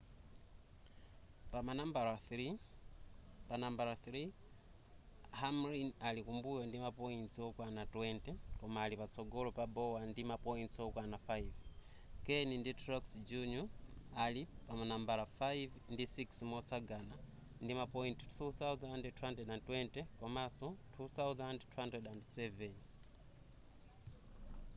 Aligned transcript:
panambala 3.49 3.95
3 3.95 4.31
hamlin 5.39 5.89
ali 6.07 6.21
kumbuyo 6.27 6.63
ndi 6.67 6.77
ma 6.85 6.91
points 6.99 7.35
okwana 7.49 7.81
20 7.93 8.31
koma 8.59 8.79
ali 8.85 8.95
patsogolo 9.01 9.49
pa 9.57 9.65
bowyer 9.75 10.03
ndi 10.11 10.23
ma 10.31 10.37
points 10.45 10.75
okwana 10.85 11.17
5 11.27 12.25
kahne 12.25 12.55
ndi 12.59 12.71
truex 12.79 13.05
jr 13.27 13.65
ali 14.25 14.41
panambala 14.67 15.23
5 15.39 15.69
ndi 15.93 16.03
6 16.05 16.49
motsagana 16.51 17.15
ndima 17.63 17.85
point 17.93 18.19
2,220 18.37 19.99
komanso 20.19 20.67
2,207 20.95 22.69